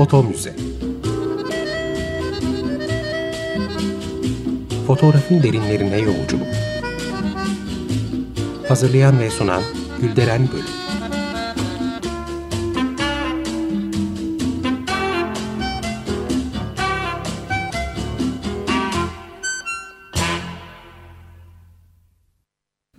Foto 0.00 0.22
Müze 0.22 0.54
Fotoğrafın 4.86 5.42
derinlerine 5.42 5.98
yolculuk. 5.98 6.46
Hazırlayan 8.68 9.20
ve 9.20 9.30
sunan 9.30 9.62
Gülderen 10.00 10.48
Bölüm 10.52 10.89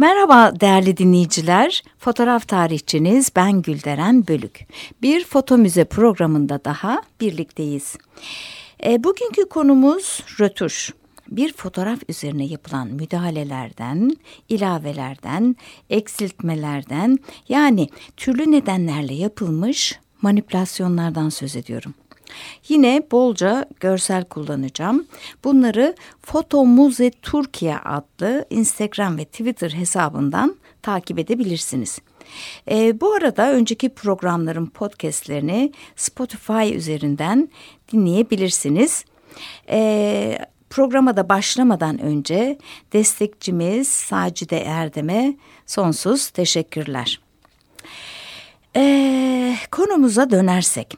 Merhaba 0.01 0.59
değerli 0.59 0.97
dinleyiciler. 0.97 1.83
Fotoğraf 1.97 2.47
tarihçiniz 2.47 3.31
ben 3.35 3.61
Gülderen 3.61 4.27
Bölük. 4.27 4.67
Bir 5.01 5.25
foto 5.25 5.57
müze 5.57 5.85
programında 5.85 6.65
daha 6.65 7.01
birlikteyiz. 7.19 7.97
E, 8.85 9.03
bugünkü 9.03 9.49
konumuz 9.49 10.23
rötuş. 10.39 10.93
Bir 11.27 11.53
fotoğraf 11.53 11.99
üzerine 12.09 12.45
yapılan 12.45 12.87
müdahalelerden, 12.87 14.17
ilavelerden, 14.49 15.55
eksiltmelerden 15.89 17.19
yani 17.49 17.89
türlü 18.17 18.51
nedenlerle 18.51 19.13
yapılmış 19.13 19.99
manipülasyonlardan 20.21 21.29
söz 21.29 21.55
ediyorum. 21.55 21.93
Yine 22.67 23.03
bolca 23.11 23.65
görsel 23.79 24.23
kullanacağım. 24.23 25.05
Bunları 25.43 25.95
Foto 26.21 26.65
Muze 26.65 27.11
Türkiye 27.11 27.77
adlı 27.77 28.45
Instagram 28.49 29.17
ve 29.17 29.25
Twitter 29.25 29.69
hesabından 29.69 30.55
takip 30.81 31.19
edebilirsiniz. 31.19 31.99
E, 32.71 33.01
bu 33.01 33.13
arada 33.13 33.51
önceki 33.51 33.89
programların 33.89 34.65
podcastlerini 34.65 35.71
Spotify 35.95 36.75
üzerinden 36.75 37.49
dinleyebilirsiniz. 37.93 39.05
E, 39.69 40.37
programa 40.69 41.17
da 41.17 41.29
başlamadan 41.29 42.01
önce 42.01 42.57
destekçimiz 42.93 43.87
Sacide 43.87 44.59
Erdem'e 44.59 45.37
sonsuz 45.65 46.29
teşekkürler. 46.29 47.19
Ee, 48.75 49.55
konumuza 49.71 50.31
dönersek, 50.31 50.97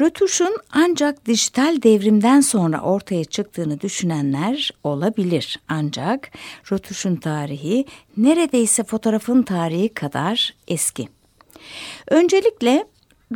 rötuşun 0.00 0.56
ancak 0.72 1.26
dijital 1.26 1.82
devrimden 1.82 2.40
sonra 2.40 2.80
ortaya 2.80 3.24
çıktığını 3.24 3.80
düşünenler 3.80 4.70
olabilir. 4.84 5.60
Ancak 5.68 6.30
rötuşun 6.72 7.16
tarihi 7.16 7.86
neredeyse 8.16 8.84
fotoğrafın 8.84 9.42
tarihi 9.42 9.88
kadar 9.88 10.54
eski. 10.68 11.08
Öncelikle 12.08 12.86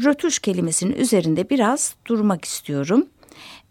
rötuş 0.04 0.38
kelimesinin 0.38 0.92
üzerinde 0.96 1.50
biraz 1.50 1.94
durmak 2.06 2.44
istiyorum. 2.44 3.06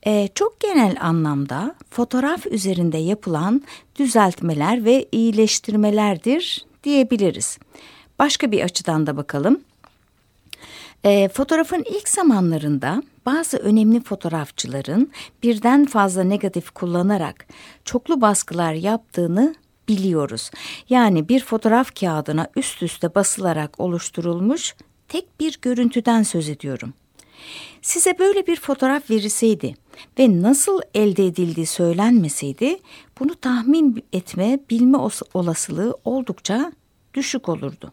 Ee, 0.08 0.30
çok 0.36 0.60
genel 0.60 0.96
anlamda 1.00 1.76
fotoğraf 1.90 2.46
üzerinde 2.46 2.98
yapılan 2.98 3.62
düzeltmeler 4.00 4.86
ve 4.86 5.08
iyileştirmelerdir 5.12 6.66
diyebiliriz. 6.84 7.58
Başka 8.20 8.52
bir 8.52 8.62
açıdan 8.62 9.08
da 9.08 9.18
bakalım. 9.18 9.62
E, 11.04 11.30
fotoğrafın 11.30 11.84
ilk 11.90 12.10
zamanlarında 12.10 13.04
bazı 13.26 13.58
önemli 13.58 14.04
fotoğrafçıların 14.04 15.12
birden 15.44 15.86
fazla 15.86 16.24
negatif 16.24 16.72
kullanarak 16.72 17.48
çoklu 17.86 18.22
baskılar 18.22 18.74
yaptığını 18.74 19.56
biliyoruz. 19.88 20.52
Yani 20.90 21.30
bir 21.30 21.44
fotoğraf 21.44 22.00
kağıdına 22.00 22.48
üst 22.56 22.84
üste 22.84 23.16
basılarak 23.16 23.80
oluşturulmuş 23.80 24.76
tek 25.08 25.40
bir 25.40 25.60
görüntüden 25.62 26.24
söz 26.24 26.50
ediyorum. 26.50 26.94
Size 27.82 28.20
böyle 28.20 28.48
bir 28.48 28.56
fotoğraf 28.56 29.10
verilseydi 29.10 29.76
ve 30.20 30.42
nasıl 30.42 30.82
elde 30.94 31.26
edildiği 31.26 31.66
söylenmeseydi 31.66 32.80
bunu 33.20 33.36
tahmin 33.36 34.04
etme, 34.14 34.60
bilme 34.70 34.98
olasılığı 35.34 35.98
oldukça 36.06 36.72
düşük 37.14 37.50
olurdu. 37.50 37.92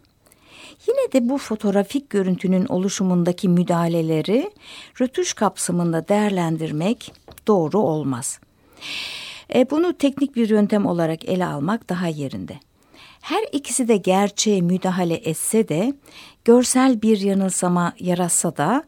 Yine 0.88 1.12
de 1.12 1.28
bu 1.28 1.38
fotoğrafik 1.38 2.10
görüntünün 2.10 2.66
oluşumundaki 2.66 3.48
müdahaleleri 3.48 4.50
rötuş 5.00 5.32
kapsamında 5.32 6.08
değerlendirmek 6.08 7.12
doğru 7.46 7.78
olmaz. 7.78 8.40
E, 9.54 9.70
bunu 9.70 9.92
teknik 9.92 10.36
bir 10.36 10.48
yöntem 10.48 10.86
olarak 10.86 11.24
ele 11.24 11.46
almak 11.46 11.88
daha 11.88 12.06
yerinde. 12.06 12.58
Her 13.20 13.44
ikisi 13.52 13.88
de 13.88 13.96
gerçeğe 13.96 14.60
müdahale 14.60 15.14
etse 15.14 15.68
de 15.68 15.94
görsel 16.44 17.02
bir 17.02 17.20
yanılsama 17.20 17.92
yaratsa 18.00 18.56
da 18.56 18.84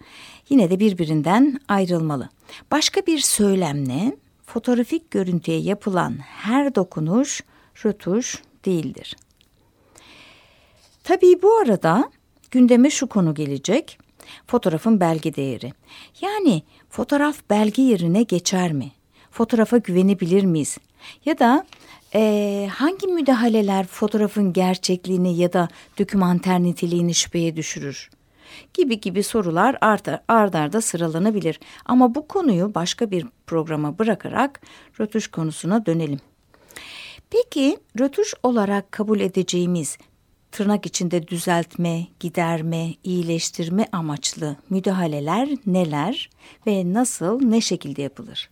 yine 0.48 0.70
de 0.70 0.80
birbirinden 0.80 1.60
ayrılmalı. 1.68 2.28
Başka 2.70 3.00
bir 3.00 3.18
söylemle 3.18 4.16
fotoğrafik 4.46 5.10
görüntüye 5.10 5.58
yapılan 5.58 6.16
her 6.18 6.74
dokunuş 6.74 7.42
rötuş 7.84 8.42
değildir. 8.64 9.16
Tabii 11.06 11.42
bu 11.42 11.56
arada 11.56 12.10
gündeme 12.50 12.90
şu 12.90 13.06
konu 13.06 13.34
gelecek. 13.34 13.98
Fotoğrafın 14.46 15.00
belge 15.00 15.34
değeri. 15.34 15.72
Yani 16.20 16.62
fotoğraf 16.90 17.36
belge 17.50 17.82
yerine 17.82 18.22
geçer 18.22 18.72
mi? 18.72 18.92
Fotoğrafa 19.30 19.78
güvenebilir 19.78 20.44
miyiz? 20.44 20.78
Ya 21.24 21.38
da 21.38 21.66
e, 22.14 22.70
hangi 22.72 23.06
müdahaleler 23.06 23.86
fotoğrafın 23.86 24.52
gerçekliğini 24.52 25.36
ya 25.36 25.52
da 25.52 25.68
dokümanter 25.98 26.62
niteliğini 26.62 27.14
şüpheye 27.14 27.56
düşürür? 27.56 28.10
Gibi 28.74 29.00
gibi 29.00 29.22
sorular 29.22 29.78
arda, 29.80 30.24
ardarda 30.28 30.58
arda 30.58 30.80
sıralanabilir. 30.80 31.60
Ama 31.84 32.14
bu 32.14 32.28
konuyu 32.28 32.74
başka 32.74 33.10
bir 33.10 33.26
programa 33.46 33.98
bırakarak 33.98 34.60
rötuş 35.00 35.28
konusuna 35.28 35.86
dönelim. 35.86 36.20
Peki 37.30 37.76
rötuş 37.98 38.34
olarak 38.42 38.92
kabul 38.92 39.20
edeceğimiz 39.20 39.98
tırnak 40.52 40.86
içinde 40.86 41.28
düzeltme, 41.28 42.06
giderme, 42.20 42.94
iyileştirme 43.04 43.86
amaçlı 43.92 44.56
müdahaleler 44.70 45.48
neler 45.66 46.30
ve 46.66 46.92
nasıl, 46.92 47.40
ne 47.40 47.60
şekilde 47.60 48.02
yapılır? 48.02 48.48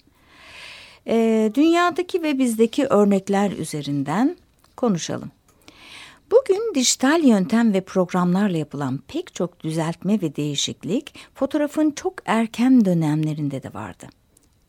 Ee, 1.07 1.53
dünyadaki 1.55 2.23
ve 2.23 2.39
bizdeki 2.39 2.87
örnekler 2.87 3.51
üzerinden 3.51 4.37
konuşalım. 4.77 5.31
Bugün 6.31 6.75
dijital 6.75 7.25
yöntem 7.25 7.73
ve 7.73 7.81
programlarla 7.81 8.57
yapılan 8.57 9.01
pek 9.09 9.35
çok 9.35 9.61
düzeltme 9.61 10.21
ve 10.23 10.37
değişiklik 10.37 11.15
fotoğrafın 11.35 11.91
çok 11.91 12.15
erken 12.27 12.85
dönemlerinde 12.85 13.63
de 13.63 13.75
vardı. 13.75 14.07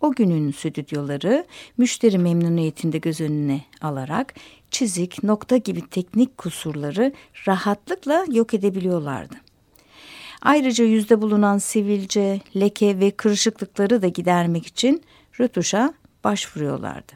O 0.05 0.11
günün 0.11 0.51
stüdyoları 0.51 1.45
müşteri 1.77 2.17
memnuniyetinde 2.17 2.97
göz 2.97 3.21
önüne 3.21 3.61
alarak 3.81 4.33
çizik, 4.71 5.23
nokta 5.23 5.57
gibi 5.57 5.89
teknik 5.89 6.37
kusurları 6.37 7.13
rahatlıkla 7.47 8.25
yok 8.31 8.53
edebiliyorlardı. 8.53 9.35
Ayrıca 10.41 10.85
yüzde 10.85 11.21
bulunan 11.21 11.57
sivilce, 11.57 12.41
leke 12.55 12.99
ve 12.99 13.11
kırışıklıkları 13.11 14.01
da 14.01 14.07
gidermek 14.07 14.67
için 14.67 15.03
rötuşa 15.39 15.93
başvuruyorlardı. 16.23 17.13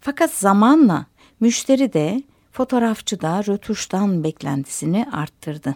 Fakat 0.00 0.30
zamanla 0.30 1.06
müşteri 1.40 1.92
de 1.92 2.22
fotoğrafçı 2.52 3.20
da 3.20 3.44
rötuştan 3.44 4.24
beklentisini 4.24 5.06
arttırdı. 5.12 5.74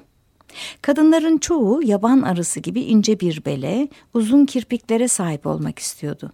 Kadınların 0.83 1.38
çoğu 1.38 1.83
yaban 1.83 2.22
arısı 2.22 2.61
gibi 2.61 2.81
ince 2.81 3.21
bir 3.21 3.44
bele, 3.44 3.88
uzun 4.15 4.47
kirpiklere 4.47 5.09
sahip 5.09 5.47
olmak 5.47 5.78
istiyordu. 5.78 6.33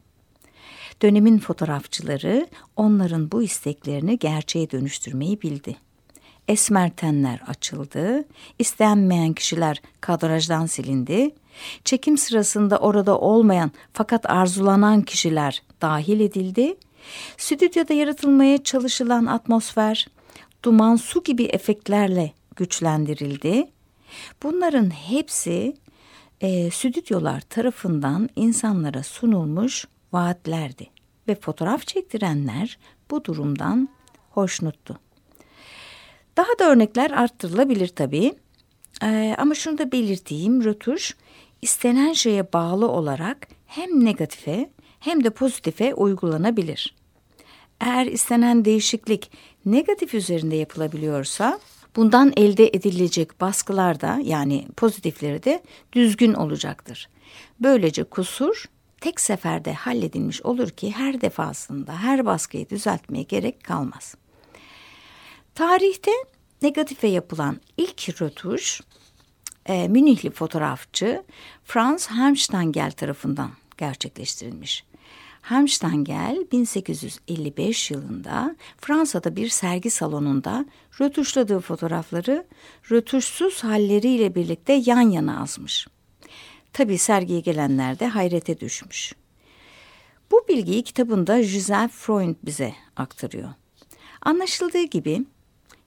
Dönemin 1.03 1.39
fotoğrafçıları 1.39 2.47
onların 2.77 3.33
bu 3.33 3.43
isteklerini 3.43 4.19
gerçeğe 4.19 4.71
dönüştürmeyi 4.71 5.43
bildi. 5.43 5.77
Esmer 6.49 6.91
tenler 6.91 7.41
açıldı, 7.47 8.25
istenmeyen 8.59 9.33
kişiler 9.33 9.83
kadrajdan 10.01 10.67
silindi, 10.67 11.31
çekim 11.85 12.19
sırasında 12.19 12.79
orada 12.79 13.19
olmayan 13.19 13.71
fakat 13.93 14.31
arzulanan 14.31 15.03
kişiler 15.03 15.63
dahil 15.83 16.21
edildi, 16.21 16.77
stüdyoda 17.37 17.95
yaratılmaya 17.95 18.65
çalışılan 18.65 19.27
atmosfer, 19.27 20.07
duman 20.63 20.97
su 20.97 21.23
gibi 21.23 21.45
efektlerle 21.45 22.33
güçlendirildi. 22.57 23.76
Bunların 24.43 24.91
hepsi 24.91 25.77
e, 26.41 26.71
stüdyolar 26.71 27.41
tarafından 27.41 28.29
insanlara 28.37 29.03
sunulmuş 29.03 29.87
vaatlerdi 30.13 30.91
ve 31.29 31.35
fotoğraf 31.35 31.87
çektirenler 31.87 32.79
bu 33.11 33.25
durumdan 33.25 33.89
hoşnuttu. 34.31 35.01
Daha 36.37 36.59
da 36.59 36.71
örnekler 36.71 37.11
arttırılabilir 37.11 37.89
tabii. 37.89 38.35
Ee, 39.03 39.35
ama 39.39 39.55
şunu 39.55 39.79
da 39.79 39.93
belirteyim, 39.93 40.65
rötuş 40.65 41.17
istenen 41.63 42.13
şeye 42.13 42.53
bağlı 42.53 42.89
olarak 42.89 43.49
hem 43.67 44.05
negatife 44.05 44.71
hem 45.01 45.25
de 45.25 45.31
pozitife 45.31 45.95
uygulanabilir. 45.95 46.95
Eğer 47.81 48.07
istenen 48.07 48.65
değişiklik 48.65 49.31
negatif 49.67 50.15
üzerinde 50.15 50.57
yapılabiliyorsa 50.57 51.61
Bundan 51.97 52.33
elde 52.37 52.67
edilecek 52.67 53.41
baskılar 53.41 54.01
da 54.01 54.21
yani 54.25 54.67
pozitifleri 54.77 55.43
de 55.43 55.63
düzgün 55.93 56.35
olacaktır. 56.35 57.09
Böylece 57.61 58.05
kusur 58.05 58.65
tek 59.01 59.21
seferde 59.21 59.73
halledilmiş 59.73 60.43
olur 60.43 60.71
ki 60.71 60.93
her 60.93 61.21
defasında 61.21 62.03
her 62.03 62.27
baskıyı 62.27 62.69
düzeltmeye 62.69 63.23
gerek 63.23 63.65
kalmaz. 63.65 64.15
Tarihte 65.55 66.11
negatife 66.63 67.07
yapılan 67.07 67.61
ilk 67.77 68.23
rötuş 68.23 68.81
e, 69.67 69.89
Münihli 69.89 70.31
fotoğrafçı 70.31 71.25
Franz 71.65 72.11
Helmstengel 72.11 72.91
tarafından 72.91 73.51
gerçekleştirilmiş. 73.79 74.85
Helmstengel 75.49 76.47
1855 76.53 77.91
yılında 77.91 78.57
Fransa'da 78.79 79.37
bir 79.37 79.49
sergi 79.49 79.91
salonunda 79.91 80.67
rötuşladığı 81.01 81.61
fotoğrafları 81.61 82.47
rötuşsuz 82.91 83.65
halleriyle 83.65 84.35
birlikte 84.35 84.73
yan 84.87 85.01
yana 85.01 85.41
asmış. 85.41 85.87
Tabi 86.73 86.99
sergiye 86.99 87.41
gelenler 87.41 87.99
de 87.99 88.07
hayrete 88.07 88.61
düşmüş. 88.61 89.13
Bu 90.31 90.45
bilgiyi 90.49 90.83
kitabında 90.83 91.41
Giselle 91.41 91.89
Freund 91.89 92.37
bize 92.43 92.75
aktarıyor. 92.97 93.49
Anlaşıldığı 94.23 94.83
gibi 94.83 95.25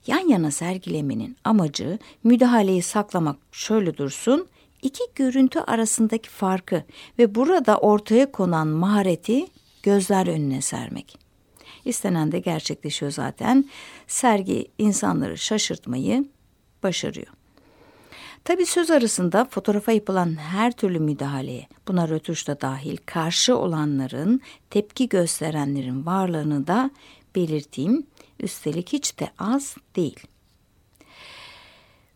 yan 0.06 0.28
yana 0.28 0.50
sergilemenin 0.50 1.36
amacı 1.44 1.98
müdahaleyi 2.24 2.82
saklamak 2.82 3.36
şöyle 3.52 3.96
dursun, 3.96 4.48
iki 4.82 5.04
görüntü 5.14 5.60
arasındaki 5.60 6.28
farkı 6.28 6.84
ve 7.18 7.34
burada 7.34 7.78
ortaya 7.78 8.32
konan 8.32 8.68
mahareti 8.68 9.46
gözler 9.82 10.26
önüne 10.26 10.60
sermek. 10.60 11.18
İstenen 11.84 12.32
de 12.32 12.38
gerçekleşiyor 12.38 13.12
zaten. 13.12 13.64
Sergi 14.06 14.68
insanları 14.78 15.38
şaşırtmayı 15.38 16.24
başarıyor. 16.82 17.26
Tabi 18.44 18.66
söz 18.66 18.90
arasında 18.90 19.44
fotoğrafa 19.44 19.92
yapılan 19.92 20.34
her 20.38 20.72
türlü 20.72 20.98
müdahaleye, 20.98 21.68
buna 21.88 22.08
rötuş 22.08 22.48
da 22.48 22.60
dahil 22.60 22.96
karşı 23.06 23.56
olanların, 23.56 24.40
tepki 24.70 25.08
gösterenlerin 25.08 26.06
varlığını 26.06 26.66
da 26.66 26.90
belirteyim. 27.34 28.06
Üstelik 28.40 28.92
hiç 28.92 29.18
de 29.18 29.30
az 29.38 29.76
değil. 29.96 30.20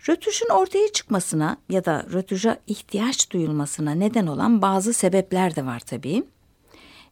Rötuşun 0.08 0.48
ortaya 0.48 0.92
çıkmasına 0.92 1.56
ya 1.68 1.84
da 1.84 2.06
rötuşa 2.12 2.58
ihtiyaç 2.66 3.30
duyulmasına 3.30 3.90
neden 3.90 4.26
olan 4.26 4.62
bazı 4.62 4.92
sebepler 4.92 5.56
de 5.56 5.66
var 5.66 5.80
tabii. 5.80 6.24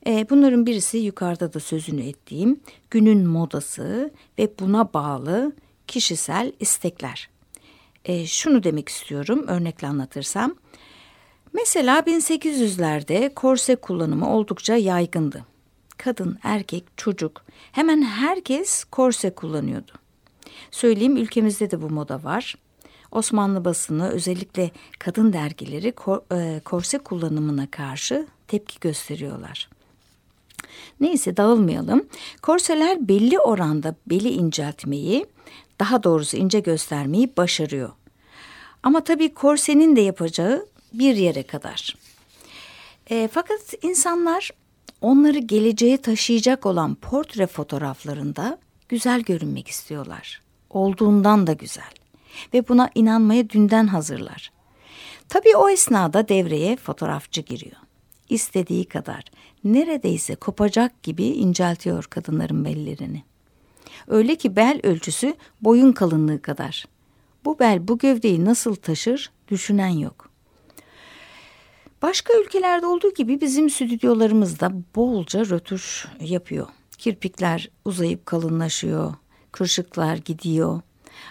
E, 0.07 0.31
bunların 0.31 0.67
birisi 0.67 0.99
yukarıda 0.99 1.53
da 1.53 1.61
sözünü 1.61 2.03
ettiğim 2.03 2.61
günün 2.91 3.27
modası 3.27 4.11
ve 4.39 4.51
buna 4.61 4.93
bağlı 4.93 5.53
kişisel 5.87 6.53
istekler. 6.61 7.31
E, 8.05 8.27
şunu 8.27 8.63
demek 8.63 8.89
istiyorum 8.89 9.45
örnekle 9.49 9.89
anlatırsam. 9.89 10.55
Mesela 11.53 11.99
1800'lerde 11.99 13.35
korse 13.35 13.77
kullanımı 13.77 14.35
oldukça 14.35 14.77
yaygındı. 14.77 15.45
Kadın, 15.97 16.39
erkek, 16.43 16.85
çocuk 16.97 17.45
hemen 17.73 18.03
herkes 18.03 18.85
korse 18.85 19.35
kullanıyordu. 19.35 19.93
Söyleyeyim 20.71 21.17
ülkemizde 21.17 21.71
de 21.71 21.83
bu 21.83 21.91
moda 21.91 22.25
var. 22.25 22.55
Osmanlı 23.13 23.65
basını 23.65 24.09
özellikle 24.11 24.71
kadın 24.99 25.33
dergileri 25.33 25.93
kor, 25.93 26.21
e, 26.33 26.61
korse 26.61 26.99
kullanımına 26.99 27.71
karşı 27.71 28.27
tepki 28.49 28.81
gösteriyorlar. 28.81 29.69
Neyse 31.01 31.37
dağılmayalım. 31.37 32.07
Korseler 32.43 33.09
belli 33.09 33.39
oranda 33.39 33.95
beli 34.07 34.29
inceltmeyi, 34.29 35.27
daha 35.81 36.03
doğrusu 36.03 36.37
ince 36.37 36.61
göstermeyi 36.61 37.37
başarıyor. 37.37 37.91
Ama 38.83 39.05
tabii 39.05 39.35
korsenin 39.35 39.97
de 39.97 40.01
yapacağı 40.01 40.67
bir 40.93 41.17
yere 41.17 41.43
kadar. 41.43 41.97
E, 43.11 43.29
fakat 43.33 43.75
insanlar 43.83 44.51
onları 45.01 45.39
geleceğe 45.39 45.97
taşıyacak 45.97 46.67
olan 46.67 46.95
portre 46.95 47.47
fotoğraflarında 47.47 48.59
güzel 48.89 49.21
görünmek 49.21 49.69
istiyorlar. 49.69 50.43
Olduğundan 50.71 51.47
da 51.47 51.53
güzel. 51.53 52.02
Ve 52.55 52.69
buna 52.69 52.91
inanmaya 52.95 53.51
dünden 53.51 53.87
hazırlar. 53.87 54.53
Tabii 55.29 55.57
o 55.57 55.69
esnada 55.69 56.29
devreye 56.29 56.77
fotoğrafçı 56.77 57.41
giriyor. 57.41 57.77
İstediği 58.29 58.85
kadar 58.85 59.25
neredeyse 59.65 60.35
kopacak 60.35 61.03
gibi 61.03 61.25
inceltiyor 61.25 62.05
kadınların 62.05 62.65
bellerini. 62.65 63.23
Öyle 64.09 64.37
ki 64.37 64.57
bel 64.57 64.81
ölçüsü 64.83 65.35
boyun 65.61 65.93
kalınlığı 65.93 66.43
kadar. 66.43 66.85
Bu 67.45 67.59
bel 67.59 67.89
bu 67.89 67.99
gövdeyi 67.99 68.45
nasıl 68.45 68.75
taşır 68.75 69.31
düşünen 69.49 69.89
yok. 69.89 70.31
Başka 72.03 72.33
ülkelerde 72.41 72.87
olduğu 72.87 73.15
gibi 73.15 73.41
bizim 73.41 73.71
stüdyolarımızda 73.71 74.73
bolca 74.97 75.41
rötuş 75.41 76.07
yapıyor. 76.21 76.67
Kirpikler 76.99 77.71
uzayıp 77.85 78.27
kalınlaşıyor, 78.27 79.15
kırışıklar 79.53 80.17
gidiyor. 80.17 80.81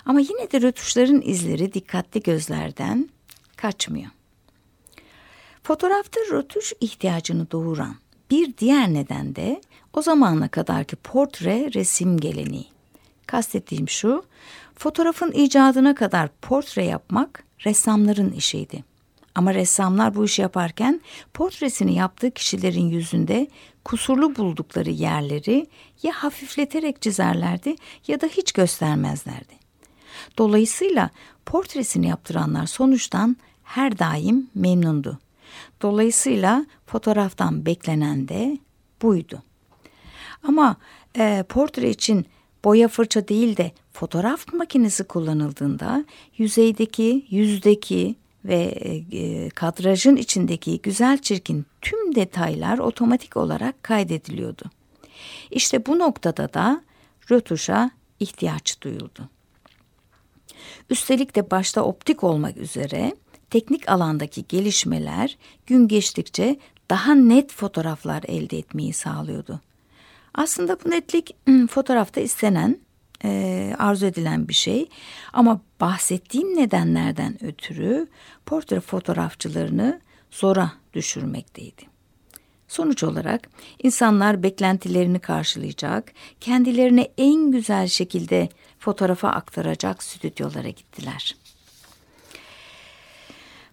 Ama 0.06 0.20
yine 0.20 0.52
de 0.52 0.62
rötuşların 0.62 1.22
izleri 1.26 1.74
dikkatli 1.74 2.22
gözlerden 2.22 3.10
kaçmıyor. 3.56 4.12
Fotoğrafta 5.64 6.20
rötuş 6.32 6.74
ihtiyacını 6.82 7.52
doğuran 7.52 7.96
bir 8.32 8.58
diğer 8.58 8.94
neden 8.94 9.36
de 9.36 9.62
o 9.94 10.02
zamana 10.02 10.48
kadarki 10.48 10.96
portre 10.96 11.70
resim 11.74 12.18
geleneği. 12.18 12.68
Kastettiğim 13.28 13.90
şu, 13.90 14.24
fotoğrafın 14.76 15.32
icadına 15.32 15.96
kadar 15.96 16.30
portre 16.42 16.86
yapmak 16.86 17.44
ressamların 17.66 18.32
işiydi. 18.32 18.84
Ama 19.36 19.54
ressamlar 19.54 20.16
bu 20.16 20.26
işi 20.26 20.42
yaparken 20.42 21.02
portresini 21.34 21.96
yaptığı 21.96 22.32
kişilerin 22.32 22.90
yüzünde 22.90 23.48
kusurlu 23.86 24.36
buldukları 24.36 24.90
yerleri 24.90 25.68
ya 26.04 26.14
hafifleterek 26.14 27.02
çizerlerdi 27.02 27.76
ya 28.08 28.22
da 28.22 28.28
hiç 28.28 28.52
göstermezlerdi. 28.52 29.54
Dolayısıyla 30.38 31.10
portresini 31.46 32.08
yaptıranlar 32.08 32.66
sonuçtan 32.66 33.38
her 33.64 34.00
daim 34.00 34.50
memnundu. 34.56 35.20
Dolayısıyla 35.82 36.66
fotoğraftan 36.86 37.66
beklenen 37.66 38.28
de 38.28 38.58
buydu. 39.02 39.44
Ama 40.44 40.76
e, 41.18 41.44
portre 41.50 41.90
için 41.90 42.26
boya 42.64 42.88
fırça 42.88 43.28
değil 43.28 43.58
de 43.58 43.72
fotoğraf 43.94 44.54
makinesi 44.54 45.04
kullanıldığında 45.04 46.06
yüzeydeki, 46.38 47.26
yüzdeki 47.30 48.16
ve 48.46 48.64
e, 49.12 49.50
kadrajın 49.50 50.16
içindeki 50.16 50.82
güzel 50.82 51.18
çirkin 51.18 51.66
tüm 51.82 52.16
detaylar 52.16 52.78
otomatik 52.78 53.38
olarak 53.38 53.84
kaydediliyordu. 53.84 54.64
İşte 55.52 55.86
bu 55.86 56.00
noktada 56.00 56.54
da 56.54 56.82
rötuşa 57.32 57.92
ihtiyaç 58.20 58.82
duyuldu. 58.82 59.30
Üstelik 60.90 61.36
de 61.36 61.52
başta 61.52 61.84
optik 61.84 62.24
olmak 62.24 62.58
üzere 62.58 63.16
teknik 63.50 63.90
alandaki 63.90 64.46
gelişmeler 64.48 65.38
gün 65.66 65.88
geçtikçe 65.88 66.60
daha 66.90 67.16
net 67.16 67.54
fotoğraflar 67.54 68.24
elde 68.28 68.58
etmeyi 68.58 68.94
sağlıyordu. 68.94 69.60
Aslında 70.34 70.78
bu 70.86 70.90
netlik 70.90 71.36
fotoğrafta 71.70 72.22
istenen, 72.22 72.80
arzu 73.78 74.06
edilen 74.06 74.48
bir 74.48 74.54
şey. 74.54 74.90
Ama 75.34 75.62
bahsettiğim 75.82 76.56
nedenlerden 76.56 77.44
ötürü 77.44 78.08
portre 78.46 78.80
fotoğrafçılarını 78.80 80.02
zora 80.32 80.72
düşürmekteydi. 80.94 81.92
Sonuç 82.68 83.04
olarak 83.04 83.50
insanlar 83.84 84.44
beklentilerini 84.44 85.20
karşılayacak, 85.20 86.14
kendilerini 86.40 87.12
en 87.18 87.52
güzel 87.52 87.88
şekilde 87.88 88.50
fotoğrafa 88.82 89.30
aktaracak 89.30 90.04
stüdyolara 90.04 90.70
gittiler. 90.70 91.36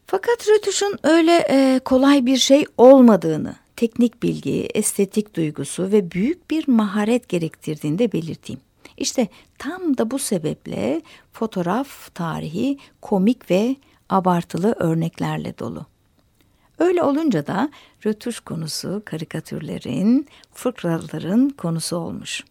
Fakat 0.07 0.49
rötuşun 0.49 0.99
öyle 1.03 1.47
e, 1.51 1.81
kolay 1.85 2.27
bir 2.27 2.37
şey 2.37 2.65
olmadığını, 2.77 3.55
teknik 3.77 4.23
bilgi, 4.23 4.69
estetik 4.75 5.37
duygusu 5.37 5.93
ve 5.93 6.11
büyük 6.11 6.51
bir 6.51 6.69
maharet 6.69 7.29
gerektirdiğini 7.29 7.99
de 7.99 8.13
belirteyim. 8.13 8.61
İşte 8.97 9.29
tam 9.59 9.99
da 9.99 10.11
bu 10.11 10.19
sebeple 10.19 11.03
fotoğraf 11.33 12.15
tarihi 12.15 12.79
komik 13.03 13.51
ve 13.51 13.77
abartılı 14.09 14.75
örneklerle 14.79 15.59
dolu. 15.59 15.87
Öyle 16.79 17.03
olunca 17.03 17.47
da 17.47 17.71
rötuş 18.07 18.41
konusu 18.41 19.03
karikatürlerin, 19.05 20.29
fıkraların 20.55 21.51
konusu 21.51 21.97
olmuş. 21.97 22.45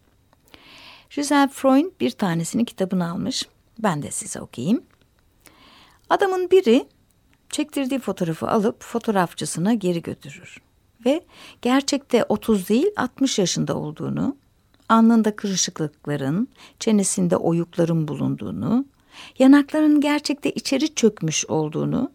Giselle 1.09 1.47
Freund 1.47 1.91
bir 1.99 2.11
tanesini 2.11 2.65
kitabını 2.65 3.11
almış. 3.11 3.47
Ben 3.79 4.01
de 4.03 4.11
size 4.11 4.41
okuyayım. 4.41 4.83
Adamın 6.09 6.51
biri 6.51 6.87
çektirdiği 7.49 7.99
fotoğrafı 7.99 8.47
alıp 8.49 8.83
fotoğrafçısına 8.83 9.73
geri 9.73 10.01
götürür. 10.01 10.57
Ve 11.05 11.21
gerçekte 11.61 12.25
30 12.29 12.69
değil 12.69 12.87
60 12.97 13.39
yaşında 13.39 13.77
olduğunu, 13.77 14.35
alnında 14.89 15.35
kırışıklıkların, 15.35 16.47
çenesinde 16.79 17.37
oyukların 17.37 18.07
bulunduğunu, 18.07 18.85
Yanaklarının 19.39 20.01
gerçekte 20.01 20.51
içeri 20.51 20.95
çökmüş 20.95 21.45
olduğunu 21.45 22.11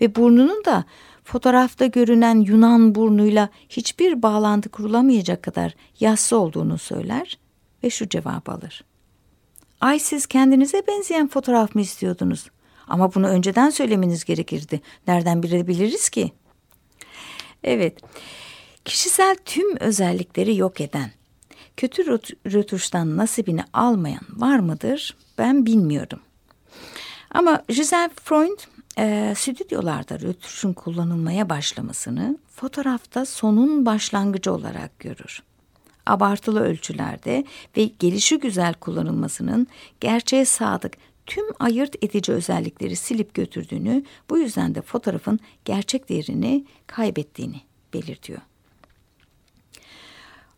ve 0.00 0.14
burnunun 0.14 0.64
da 0.64 0.84
fotoğrafta 1.24 1.86
görünen 1.86 2.40
Yunan 2.40 2.94
burnuyla 2.94 3.48
hiçbir 3.68 4.22
bağlantı 4.22 4.68
kurulamayacak 4.68 5.42
kadar 5.42 5.74
yassı 6.00 6.38
olduğunu 6.38 6.78
söyler 6.78 7.38
ve 7.84 7.90
şu 7.90 8.08
cevap 8.08 8.48
alır. 8.48 8.84
Ay 9.80 9.98
siz 9.98 10.26
kendinize 10.26 10.82
benzeyen 10.88 11.28
fotoğraf 11.28 11.74
mı 11.74 11.80
istiyordunuz? 11.80 12.50
Ama 12.88 13.14
bunu 13.14 13.28
önceden 13.28 13.70
söylemeniz 13.70 14.24
gerekirdi. 14.24 14.80
Nereden 15.06 15.42
bilebiliriz 15.42 16.08
ki? 16.08 16.32
Evet, 17.64 17.98
kişisel 18.84 19.36
tüm 19.44 19.76
özellikleri 19.76 20.56
yok 20.56 20.80
eden, 20.80 21.10
kötü 21.76 22.06
rötuştan 22.46 23.16
nasibini 23.16 23.64
almayan 23.72 24.26
var 24.30 24.58
mıdır? 24.58 25.16
Ben 25.38 25.66
bilmiyorum. 25.66 26.20
Ama 27.30 27.62
Giselle 27.68 28.10
Freund 28.24 28.58
e, 28.98 29.34
stüdyolarda 29.36 30.20
rötuşun 30.20 30.72
kullanılmaya 30.72 31.48
başlamasını 31.48 32.38
fotoğrafta 32.54 33.26
sonun 33.26 33.86
başlangıcı 33.86 34.52
olarak 34.52 34.98
görür. 34.98 35.42
Abartılı 36.10 36.60
ölçülerde 36.60 37.44
ve 37.76 37.84
gelişi 37.84 38.38
güzel 38.38 38.74
kullanılmasının 38.74 39.66
gerçeğe 40.00 40.44
sadık 40.44 40.92
tüm 41.26 41.44
ayırt 41.58 42.04
edici 42.04 42.32
özellikleri 42.32 42.96
silip 42.96 43.34
götürdüğünü, 43.34 44.04
bu 44.30 44.38
yüzden 44.38 44.74
de 44.74 44.82
fotoğrafın 44.82 45.40
gerçek 45.64 46.08
değerini 46.08 46.64
kaybettiğini 46.86 47.60
belirtiyor. 47.94 48.40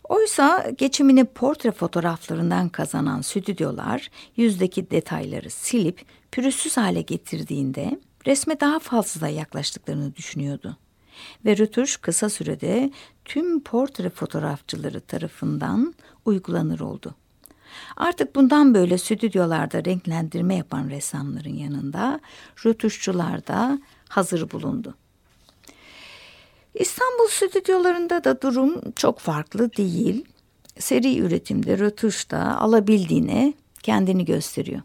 Oysa 0.04 0.70
geçimini 0.78 1.24
portre 1.24 1.72
fotoğraflarından 1.72 2.68
kazanan 2.68 3.20
stüdyolar 3.20 4.10
yüzdeki 4.36 4.90
detayları 4.90 5.50
silip 5.50 6.04
pürüzsüz 6.32 6.76
hale 6.76 7.02
getirdiğinde 7.02 8.00
resme 8.26 8.60
daha 8.60 8.78
fazla 8.78 9.28
yaklaştıklarını 9.28 10.16
düşünüyordu. 10.16 10.76
Ve 11.44 11.56
rötuş 11.56 11.96
kısa 11.96 12.28
sürede 12.28 12.90
tüm 13.24 13.62
portre 13.62 14.10
fotoğrafçıları 14.10 15.00
tarafından 15.00 15.94
uygulanır 16.24 16.80
oldu. 16.80 17.14
Artık 17.96 18.34
bundan 18.34 18.74
böyle 18.74 18.98
stüdyolarda 18.98 19.84
renklendirme 19.84 20.54
yapan 20.56 20.90
ressamların 20.90 21.54
yanında 21.54 22.20
rötuşçular 22.66 23.46
da 23.46 23.78
hazır 24.08 24.50
bulundu. 24.50 24.94
İstanbul 26.74 27.28
stüdyolarında 27.28 28.24
da 28.24 28.42
durum 28.42 28.92
çok 28.96 29.18
farklı 29.18 29.76
değil. 29.76 30.24
Seri 30.78 31.18
üretimde 31.18 31.78
rötuşta 31.78 32.38
alabildiğine 32.38 33.54
kendini 33.82 34.24
gösteriyor. 34.24 34.82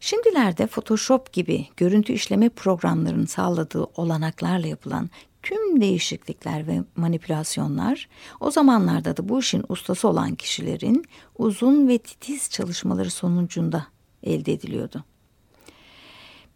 Şimdilerde 0.00 0.66
Photoshop 0.66 1.32
gibi 1.32 1.66
görüntü 1.76 2.12
işleme 2.12 2.48
programlarının 2.48 3.26
sağladığı 3.26 3.84
olanaklarla 3.96 4.66
yapılan 4.66 5.10
tüm 5.48 5.80
değişiklikler 5.80 6.66
ve 6.66 6.82
manipülasyonlar 6.96 8.08
o 8.40 8.50
zamanlarda 8.50 9.16
da 9.16 9.28
bu 9.28 9.38
işin 9.38 9.64
ustası 9.68 10.08
olan 10.08 10.34
kişilerin 10.34 11.04
uzun 11.38 11.88
ve 11.88 11.98
titiz 11.98 12.50
çalışmaları 12.50 13.10
sonucunda 13.10 13.86
elde 14.22 14.52
ediliyordu. 14.52 15.04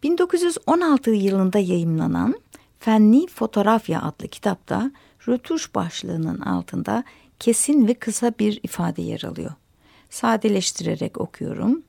1916 0.03 1.11
yılında 1.11 1.59
yayımlanan 1.59 2.35
Fenni 2.79 3.27
Fotoğrafya 3.27 4.01
adlı 4.01 4.27
kitapta 4.27 4.91
rötuş 5.27 5.75
başlığının 5.75 6.39
altında 6.39 7.03
kesin 7.39 7.87
ve 7.87 7.93
kısa 7.93 8.33
bir 8.39 8.59
ifade 8.63 9.01
yer 9.01 9.23
alıyor. 9.23 9.51
Sadeleştirerek 10.09 11.21
okuyorum. 11.21 11.83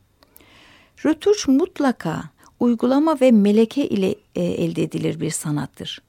Rötuş 1.04 1.48
mutlaka 1.48 2.22
uygulama 2.60 3.20
ve 3.20 3.30
meleke 3.30 3.88
ile 3.88 4.14
e, 4.34 4.44
elde 4.44 4.82
edilir 4.82 5.20
bir 5.20 5.30
sanattır. 5.30 6.03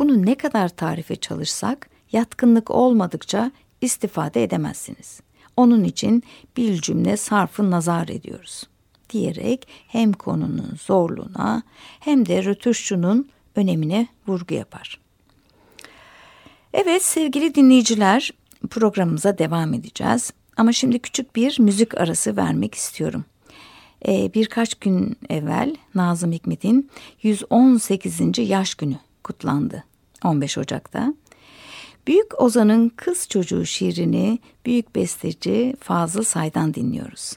Bunu 0.00 0.26
ne 0.26 0.34
kadar 0.34 0.68
tarife 0.68 1.16
çalışsak 1.16 1.90
yatkınlık 2.12 2.70
olmadıkça 2.70 3.50
istifade 3.80 4.42
edemezsiniz. 4.42 5.20
Onun 5.56 5.84
için 5.84 6.22
bir 6.56 6.80
cümle 6.80 7.16
sarfı 7.16 7.70
nazar 7.70 8.08
ediyoruz 8.08 8.64
diyerek 9.10 9.68
hem 9.88 10.12
konunun 10.12 10.76
zorluğuna 10.82 11.62
hem 12.00 12.26
de 12.26 12.44
rötuşçunun 12.44 13.28
önemine 13.56 14.06
vurgu 14.26 14.54
yapar. 14.54 15.00
Evet 16.72 17.02
sevgili 17.04 17.54
dinleyiciler 17.54 18.30
programımıza 18.70 19.38
devam 19.38 19.74
edeceğiz. 19.74 20.32
Ama 20.56 20.72
şimdi 20.72 20.98
küçük 20.98 21.36
bir 21.36 21.60
müzik 21.60 22.00
arası 22.00 22.36
vermek 22.36 22.74
istiyorum. 22.74 23.24
Ee, 24.08 24.30
birkaç 24.34 24.74
gün 24.74 25.16
evvel 25.28 25.76
Nazım 25.94 26.32
Hikmet'in 26.32 26.90
118. 27.22 28.38
yaş 28.38 28.74
günü 28.74 28.96
kutlandı 29.24 29.89
15 30.24 30.58
Ocak'ta. 30.58 31.14
Büyük 32.06 32.40
Ozan'ın 32.40 32.88
Kız 32.88 33.28
Çocuğu 33.28 33.66
şiirini 33.66 34.38
büyük 34.66 34.94
besteci 34.94 35.76
Fazıl 35.80 36.22
Say'dan 36.22 36.74
dinliyoruz. 36.74 37.32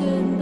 certain 0.00 0.39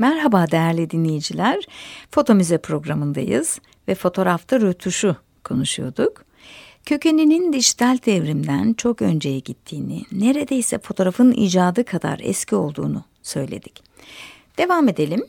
Merhaba 0.00 0.50
değerli 0.50 0.90
dinleyiciler. 0.90 1.64
Foto 2.10 2.34
müze 2.34 2.58
programındayız 2.58 3.60
ve 3.88 3.94
fotoğrafta 3.94 4.60
rötuşu 4.60 5.16
konuşuyorduk. 5.44 6.24
Kökeninin 6.86 7.52
dijital 7.52 7.98
devrimden 8.06 8.72
çok 8.72 9.02
önceye 9.02 9.38
gittiğini, 9.38 10.02
neredeyse 10.12 10.78
fotoğrafın 10.78 11.32
icadı 11.32 11.84
kadar 11.84 12.20
eski 12.22 12.56
olduğunu 12.56 13.04
söyledik. 13.22 13.82
Devam 14.58 14.88
edelim. 14.88 15.26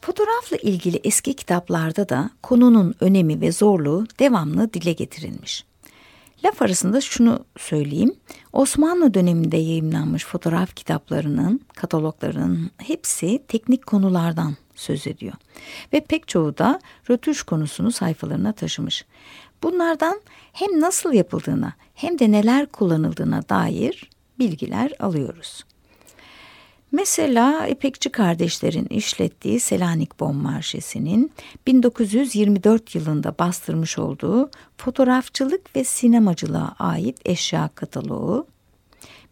Fotoğrafla 0.00 0.56
ilgili 0.56 1.00
eski 1.04 1.34
kitaplarda 1.34 2.08
da 2.08 2.30
konunun 2.42 2.94
önemi 3.00 3.40
ve 3.40 3.52
zorluğu 3.52 4.06
devamlı 4.18 4.72
dile 4.72 4.92
getirilmiş. 4.92 5.64
Laf 6.44 6.62
arasında 6.62 7.00
şunu 7.00 7.44
söyleyeyim. 7.58 8.14
Osmanlı 8.52 9.14
döneminde 9.14 9.56
yayımlanmış 9.56 10.24
fotoğraf 10.24 10.76
kitaplarının, 10.76 11.60
kataloglarının 11.76 12.70
hepsi 12.78 13.42
teknik 13.48 13.86
konulardan 13.86 14.56
söz 14.74 15.06
ediyor. 15.06 15.34
Ve 15.92 16.00
pek 16.00 16.28
çoğu 16.28 16.58
da 16.58 16.80
rötuş 17.10 17.42
konusunu 17.42 17.92
sayfalarına 17.92 18.52
taşımış. 18.52 19.04
Bunlardan 19.62 20.20
hem 20.52 20.80
nasıl 20.80 21.12
yapıldığına 21.12 21.72
hem 21.94 22.18
de 22.18 22.30
neler 22.30 22.66
kullanıldığına 22.66 23.48
dair 23.48 24.10
bilgiler 24.38 24.92
alıyoruz. 24.98 25.64
Mesela 26.92 27.66
İpekçi 27.66 28.10
kardeşlerin 28.10 28.86
işlettiği 28.90 29.60
Selanik 29.60 30.20
Bom 30.20 30.36
Marşesi'nin 30.36 31.32
1924 31.66 32.94
yılında 32.94 33.34
bastırmış 33.38 33.98
olduğu 33.98 34.50
fotoğrafçılık 34.76 35.76
ve 35.76 35.84
sinemacılığa 35.84 36.74
ait 36.78 37.18
eşya 37.24 37.70
kataloğu. 37.74 38.46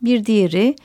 Bir 0.02 0.26
diğeri 0.26 0.76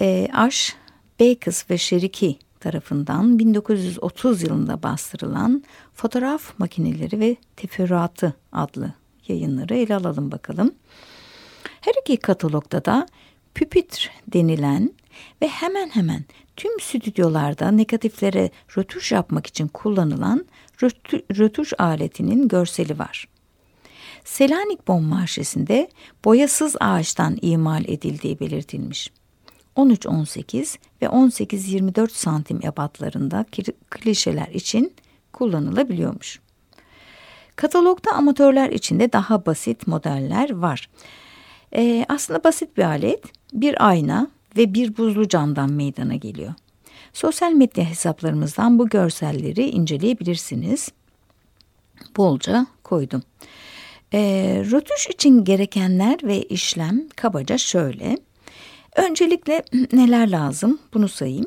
e, 0.00 0.28
Aş, 0.32 0.76
Beykız 1.20 1.66
ve 1.70 1.78
Şeriki 1.78 2.38
tarafından 2.60 3.38
1930 3.38 4.42
yılında 4.42 4.82
bastırılan 4.82 5.64
Fotoğraf 5.94 6.58
Makineleri 6.58 7.20
ve 7.20 7.36
Teferruatı 7.56 8.34
adlı 8.52 8.92
yayınları 9.28 9.74
ele 9.74 9.94
alalım 9.94 10.32
bakalım. 10.32 10.74
Her 11.80 11.92
iki 12.02 12.16
katalogda 12.16 12.84
da 12.84 13.06
püpitr 13.54 14.10
denilen 14.32 14.92
ve 15.42 15.48
hemen 15.48 15.88
hemen 15.88 16.24
tüm 16.56 16.80
stüdyolarda 16.80 17.70
negatiflere 17.70 18.50
rötuş 18.78 19.12
yapmak 19.12 19.46
için 19.46 19.68
kullanılan 19.68 20.46
rötuş 21.38 21.72
aletinin 21.78 22.48
görseli 22.48 22.98
var. 22.98 23.28
Selanik 24.24 24.88
Bom 24.88 25.04
Marşesi'nde 25.04 25.88
boyasız 26.24 26.76
ağaçtan 26.80 27.38
imal 27.42 27.84
edildiği 27.84 28.40
belirtilmiş. 28.40 29.10
13-18 29.76 30.78
ve 31.02 31.06
18-24 31.06 32.10
santim 32.10 32.60
ebatlarında 32.64 33.46
klişeler 33.90 34.48
için 34.48 34.94
kullanılabiliyormuş. 35.32 36.40
Katalogda 37.56 38.12
amatörler 38.12 38.70
için 38.70 39.00
de 39.00 39.12
daha 39.12 39.46
basit 39.46 39.86
modeller 39.86 40.50
var. 40.50 40.88
Ee, 41.74 42.04
aslında 42.08 42.44
basit 42.44 42.76
bir 42.76 42.82
alet, 42.82 43.24
bir 43.52 43.88
ayna 43.88 44.28
ve 44.56 44.74
bir 44.74 44.96
buzlu 44.96 45.28
camdan 45.28 45.72
meydana 45.72 46.14
geliyor. 46.14 46.54
Sosyal 47.12 47.52
medya 47.52 47.84
hesaplarımızdan 47.84 48.78
bu 48.78 48.88
görselleri 48.88 49.70
inceleyebilirsiniz. 49.70 50.88
Bolca 52.16 52.66
koydum. 52.84 53.22
E, 54.14 54.20
rötuş 54.70 55.08
için 55.08 55.44
gerekenler 55.44 56.18
ve 56.22 56.42
işlem 56.42 57.08
kabaca 57.16 57.58
şöyle. 57.58 58.18
Öncelikle 58.96 59.62
neler 59.92 60.30
lazım 60.30 60.78
bunu 60.94 61.08
sayayım. 61.08 61.46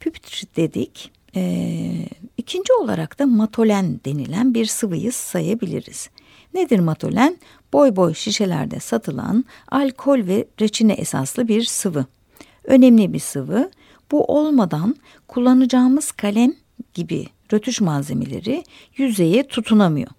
Püpitr 0.00 0.42
dedik. 0.56 1.10
E, 1.36 2.08
ikinci 2.36 2.72
olarak 2.72 3.18
da 3.18 3.26
matolen 3.26 4.00
denilen 4.04 4.54
bir 4.54 4.66
sıvıyı 4.66 5.12
sayabiliriz. 5.12 6.10
Nedir 6.54 6.78
matolen? 6.78 7.38
Boy 7.72 7.96
boy 7.96 8.14
şişelerde 8.14 8.80
satılan 8.80 9.44
alkol 9.68 10.26
ve 10.26 10.48
reçine 10.60 10.92
esaslı 10.92 11.48
bir 11.48 11.64
sıvı. 11.64 12.06
Önemli 12.66 13.12
bir 13.12 13.18
sıvı. 13.18 13.70
Bu 14.10 14.24
olmadan 14.24 14.96
kullanacağımız 15.28 16.12
kalem 16.12 16.54
gibi 16.94 17.26
rötuş 17.52 17.80
malzemeleri 17.80 18.64
yüzeye 18.96 19.46
tutunamıyor. 19.46 20.10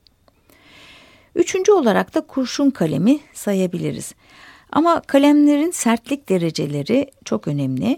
Üçüncü 1.36 1.72
olarak 1.72 2.16
da 2.16 2.22
kurşun 2.22 2.70
kalemi 2.70 3.20
sayabiliriz. 3.34 4.14
Ama 4.72 5.02
kalemlerin 5.02 5.72
sertlik 5.72 6.30
dereceleri 6.30 7.12
çok 7.26 7.48
önemli. 7.48 7.98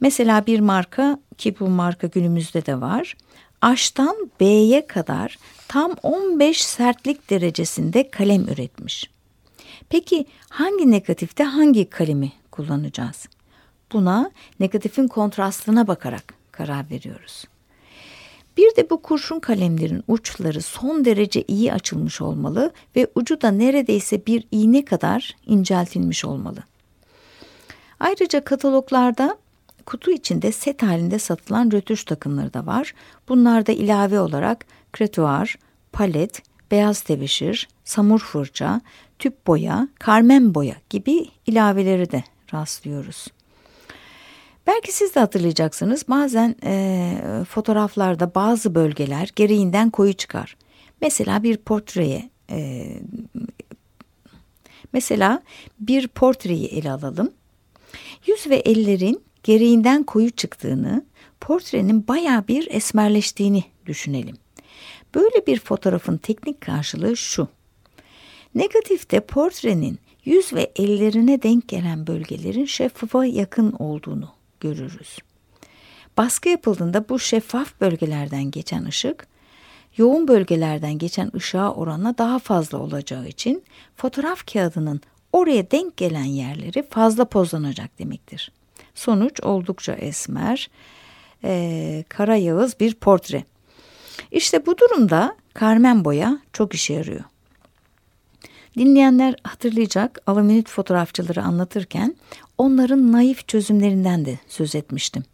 Mesela 0.00 0.46
bir 0.46 0.60
marka 0.60 1.18
ki 1.38 1.60
bu 1.60 1.68
marka 1.68 2.06
günümüzde 2.06 2.66
de 2.66 2.80
var. 2.80 3.16
Aş'tan 3.60 4.30
B'ye 4.40 4.86
kadar 4.86 5.38
tam 5.68 5.94
15 6.02 6.64
sertlik 6.64 7.30
derecesinde 7.30 8.10
kalem 8.10 8.42
üretmiş. 8.48 9.10
Peki 9.88 10.26
hangi 10.48 10.90
negatifte 10.90 11.44
hangi 11.44 11.90
kalemi 11.90 12.32
kullanacağız? 12.50 13.28
Buna 13.92 14.30
negatifin 14.60 15.08
kontrastına 15.08 15.86
bakarak 15.86 16.34
karar 16.52 16.90
veriyoruz. 16.90 17.44
Bir 18.56 18.76
de 18.76 18.90
bu 18.90 19.02
kurşun 19.02 19.40
kalemlerin 19.40 20.04
uçları 20.08 20.62
son 20.62 21.04
derece 21.04 21.44
iyi 21.48 21.72
açılmış 21.72 22.20
olmalı 22.20 22.72
ve 22.96 23.06
ucu 23.14 23.40
da 23.40 23.50
neredeyse 23.50 24.26
bir 24.26 24.44
iğne 24.50 24.84
kadar 24.84 25.36
inceltilmiş 25.46 26.24
olmalı. 26.24 26.58
Ayrıca 28.00 28.44
kataloglarda 28.44 29.36
kutu 29.86 30.10
içinde 30.10 30.52
set 30.52 30.82
halinde 30.82 31.18
satılan 31.18 31.70
rötuş 31.72 32.04
takımları 32.04 32.54
da 32.54 32.66
var. 32.66 32.94
Bunlarda 33.28 33.72
ilave 33.72 34.20
olarak 34.20 34.66
kretuar, 34.92 35.56
palet, 35.92 36.42
beyaz 36.70 37.00
tebeşir, 37.00 37.68
samur 37.84 38.18
fırça, 38.18 38.80
tüp 39.18 39.46
boya, 39.46 39.88
karmen 39.98 40.54
boya 40.54 40.74
gibi 40.90 41.26
ilaveleri 41.46 42.10
de 42.10 42.24
rastlıyoruz. 42.54 43.26
Belki 44.66 44.92
siz 44.92 45.14
de 45.14 45.20
hatırlayacaksınız 45.20 46.08
bazen 46.08 46.56
e, 46.64 47.44
fotoğraflarda 47.48 48.34
bazı 48.34 48.74
bölgeler 48.74 49.30
gereğinden 49.36 49.90
koyu 49.90 50.12
çıkar. 50.12 50.56
Mesela 51.00 51.42
bir 51.42 51.56
portreye 51.56 52.30
e, 52.50 52.86
mesela 54.92 55.42
bir 55.80 56.08
portreyi 56.08 56.66
ele 56.66 56.90
alalım. 56.90 57.32
Yüz 58.26 58.46
ve 58.46 58.56
ellerin 58.56 59.22
gereğinden 59.42 60.02
koyu 60.02 60.30
çıktığını, 60.30 61.04
portrenin 61.40 62.08
baya 62.08 62.44
bir 62.48 62.68
esmerleştiğini 62.70 63.64
düşünelim. 63.86 64.36
Böyle 65.14 65.46
bir 65.46 65.60
fotoğrafın 65.60 66.16
teknik 66.16 66.60
karşılığı 66.60 67.16
şu. 67.16 67.48
Negatifte 68.54 69.20
portrenin 69.20 69.98
yüz 70.24 70.52
ve 70.52 70.72
ellerine 70.76 71.42
denk 71.42 71.68
gelen 71.68 72.06
bölgelerin 72.06 72.64
şeffafa 72.64 73.24
yakın 73.24 73.72
olduğunu 73.72 74.35
görürüz. 74.60 75.18
Baskı 76.16 76.48
yapıldığında 76.48 77.08
bu 77.08 77.18
şeffaf 77.18 77.80
bölgelerden 77.80 78.50
geçen 78.50 78.84
ışık 78.84 79.26
yoğun 79.96 80.28
bölgelerden 80.28 80.98
geçen 80.98 81.30
ışığa 81.36 81.74
oranla 81.74 82.18
daha 82.18 82.38
fazla 82.38 82.78
olacağı 82.78 83.26
için 83.26 83.64
fotoğraf 83.96 84.52
kağıdının 84.52 85.00
oraya 85.32 85.70
denk 85.70 85.96
gelen 85.96 86.24
yerleri 86.24 86.88
fazla 86.90 87.24
pozlanacak 87.24 87.98
demektir. 87.98 88.52
Sonuç 88.94 89.40
oldukça 89.40 89.92
esmer, 89.92 90.70
e, 91.44 92.04
kara 92.08 92.36
yağız 92.36 92.80
bir 92.80 92.94
portre. 92.94 93.44
İşte 94.30 94.66
bu 94.66 94.78
durumda 94.78 95.36
karmen 95.54 96.04
boya 96.04 96.38
çok 96.52 96.74
işe 96.74 96.94
yarıyor. 96.94 97.24
Dinleyenler 98.76 99.34
hatırlayacak 99.42 100.22
alüminyum 100.26 100.64
fotoğrafçıları 100.64 101.42
anlatırken 101.42 102.16
onların 102.58 103.12
naif 103.12 103.48
çözümlerinden 103.48 104.24
de 104.24 104.38
söz 104.48 104.74
etmiştim. 104.74 105.24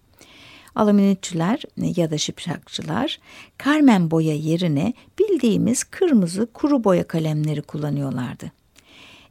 Alüminyumcular 0.74 1.62
ya 1.76 2.11
da 2.11 2.18
şipşakçılar 2.18 3.18
karmen 3.59 4.11
boya 4.11 4.35
yerine 4.35 4.92
bildiğimiz 5.18 5.85
kırmızı 5.85 6.48
kuru 6.52 6.85
boya 6.85 7.09
kalemleri 7.09 7.62
kullanıyorlardı. 7.62 8.52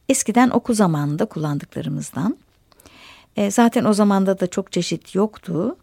Eskiden 0.08 0.50
oku 0.50 0.74
zamanında 0.74 1.24
kullandıklarımızdan. 1.24 2.36
E, 3.36 3.50
zaten 3.50 3.84
o 3.84 3.92
zamanda 3.92 4.40
da 4.40 4.46
çok 4.46 4.72
çeşit 4.72 5.14
yoktu 5.14 5.76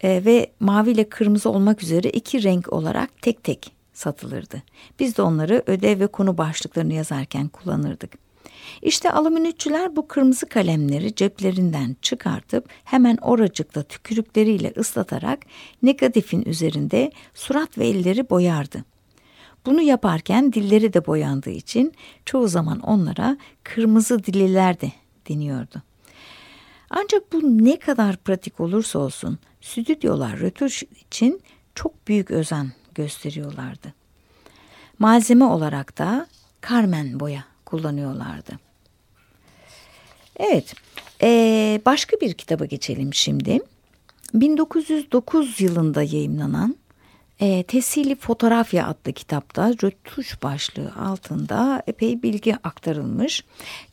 e, 0.00 0.24
ve 0.24 0.52
mavi 0.60 0.90
ile 0.90 1.08
kırmızı 1.08 1.50
olmak 1.50 1.82
üzere 1.82 2.10
iki 2.10 2.42
renk 2.42 2.72
olarak 2.72 3.22
tek 3.22 3.44
tek 3.44 3.75
satılırdı. 3.96 4.62
Biz 4.98 5.16
de 5.16 5.22
onları 5.22 5.62
ödev 5.66 6.00
ve 6.00 6.06
konu 6.06 6.38
başlıklarını 6.38 6.92
yazarken 6.92 7.48
kullanırdık. 7.48 8.26
İşte 8.82 9.10
alüminyumcular 9.10 9.96
bu 9.96 10.08
kırmızı 10.08 10.46
kalemleri 10.46 11.14
ceplerinden 11.14 11.96
çıkartıp 12.02 12.68
hemen 12.84 13.16
oracıkla 13.16 13.82
tükürükleriyle 13.82 14.72
ıslatarak 14.78 15.38
negatifin 15.82 16.42
üzerinde 16.42 17.12
surat 17.34 17.78
ve 17.78 17.86
elleri 17.86 18.30
boyardı. 18.30 18.84
Bunu 19.66 19.82
yaparken 19.82 20.52
dilleri 20.52 20.92
de 20.92 21.06
boyandığı 21.06 21.50
için 21.50 21.92
çoğu 22.24 22.48
zaman 22.48 22.80
onlara 22.80 23.38
kırmızı 23.62 24.24
dililer 24.24 24.80
de 24.80 24.92
deniyordu. 25.28 25.82
Ancak 26.90 27.32
bu 27.32 27.40
ne 27.42 27.78
kadar 27.78 28.16
pratik 28.16 28.60
olursa 28.60 28.98
olsun 28.98 29.38
stüdyolar 29.60 30.38
rötuş 30.38 30.82
için 30.82 31.40
çok 31.74 32.08
büyük 32.08 32.30
özen 32.30 32.72
gösteriyorlardı. 32.96 33.94
Malzeme 34.98 35.44
olarak 35.44 35.98
da 35.98 36.26
Carmen 36.68 37.20
boya 37.20 37.44
kullanıyorlardı. 37.64 38.52
Evet, 40.36 40.74
ee, 41.22 41.80
başka 41.86 42.16
bir 42.20 42.34
kitaba 42.34 42.64
geçelim 42.64 43.14
şimdi. 43.14 43.60
1909 44.34 45.60
yılında 45.60 46.02
yayımlanan 46.02 46.76
e, 47.40 47.62
Tesili 47.62 48.16
Fotoğrafya 48.16 48.86
adlı 48.86 49.12
kitapta 49.12 49.70
rötuş 49.70 50.42
başlığı 50.42 50.92
altında 51.00 51.82
epey 51.86 52.22
bilgi 52.22 52.56
aktarılmış. 52.56 53.44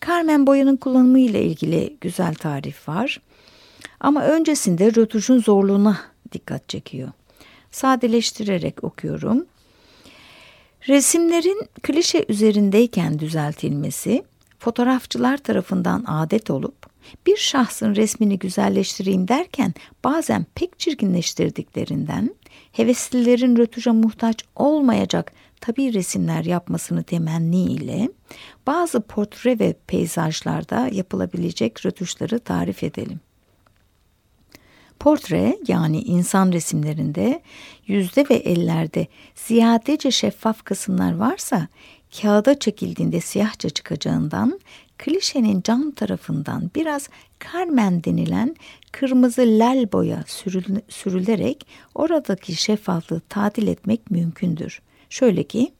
Carmen 0.08 0.48
boyanın 0.48 0.78
kullanımı 0.78 1.20
ile 1.20 1.44
ilgili 1.44 1.98
güzel 2.02 2.36
tarif 2.36 2.90
var. 2.90 3.22
Ama 4.00 4.24
öncesinde 4.24 4.96
rötuşun 4.96 5.40
zorluğuna 5.40 5.98
dikkat 6.32 6.70
çekiyor. 6.70 7.10
Sadeleştirerek 7.74 8.84
okuyorum. 8.84 9.46
Resimlerin 10.88 11.62
klişe 11.84 12.26
üzerindeyken 12.30 13.20
düzeltilmesi 13.20 14.24
fotoğrafçılar 14.60 15.38
tarafından 15.38 16.04
adet 16.08 16.50
olup 16.50 16.76
bir 17.26 17.38
şahsın 17.38 17.96
resmini 17.96 18.40
güzelleştireyim 18.40 19.28
derken 19.28 19.74
bazen 20.04 20.46
pek 20.56 20.80
çirkinleştirdiklerinden 20.80 22.36
heveslilerin 22.72 23.58
rötuşa 23.58 23.94
muhtaç 23.94 24.46
olmayacak 24.56 25.32
tabi 25.62 25.94
resimler 25.94 26.46
yapmasını 26.46 27.04
temenni 27.04 27.64
ile 27.64 28.10
bazı 28.68 29.02
portre 29.02 29.60
ve 29.60 29.76
peyzajlarda 29.88 30.90
yapılabilecek 30.92 31.86
rötuşları 31.86 32.40
tarif 32.40 32.84
edelim. 32.84 33.20
Portre 35.04 35.58
yani 35.68 36.02
insan 36.02 36.52
resimlerinde 36.52 37.42
yüzde 37.88 38.26
ve 38.30 38.36
ellerde 38.36 39.08
ziyadece 39.36 40.12
şeffaf 40.12 40.64
kısımlar 40.64 41.16
varsa 41.16 41.68
kağıda 42.22 42.60
çekildiğinde 42.60 43.22
siyahça 43.22 43.70
çıkacağından 43.70 44.60
klişenin 44.98 45.62
cam 45.62 45.92
tarafından 45.92 46.72
biraz 46.76 47.10
karmen 47.40 48.04
denilen 48.04 48.56
kırmızı 48.92 49.42
lal 49.42 49.92
boya 49.92 50.24
sürülerek 50.90 51.68
oradaki 51.96 52.56
şeffaflığı 52.56 53.22
tadil 53.30 53.68
etmek 53.68 54.12
mümkündür. 54.12 54.82
Şöyle 55.10 55.44
ki 55.44 55.74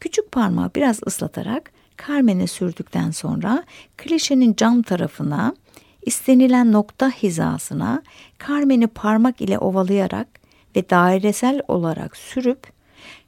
küçük 0.00 0.32
parmağı 0.32 0.70
biraz 0.74 1.00
ıslatarak 1.06 1.72
karmene 1.96 2.46
sürdükten 2.46 3.10
sonra 3.10 3.64
klişenin 3.96 4.54
cam 4.56 4.82
tarafına 4.82 5.54
istenilen 6.02 6.72
nokta 6.72 7.10
hizasına 7.10 8.02
karmeni 8.38 8.86
parmak 8.86 9.40
ile 9.40 9.58
ovalayarak 9.58 10.28
ve 10.76 10.90
dairesel 10.90 11.60
olarak 11.68 12.16
sürüp 12.16 12.72